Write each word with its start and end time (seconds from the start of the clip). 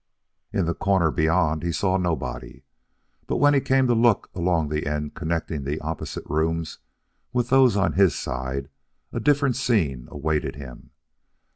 In 0.51 0.65
the 0.65 0.73
corner 0.73 1.11
beyond 1.11 1.61
he 1.61 1.71
saw 1.71 1.95
nobody, 1.97 2.63
but 3.27 3.37
when 3.37 3.53
he 3.53 3.61
came 3.61 3.85
to 3.85 3.93
look 3.93 4.31
along 4.33 4.69
the 4.69 4.87
end 4.87 5.13
connecting 5.13 5.63
the 5.63 5.79
opposite 5.79 6.25
rooms 6.25 6.79
with 7.33 7.49
those 7.49 7.77
on 7.77 7.93
his 7.93 8.15
side, 8.15 8.69
a 9.13 9.19
different 9.19 9.57
scene 9.57 10.07
awaited 10.09 10.55
him. 10.55 10.89